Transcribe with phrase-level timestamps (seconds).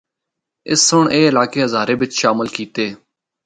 [0.69, 2.85] اس سنڑ اے علاقے ہزارے بچ شامل کیتے۔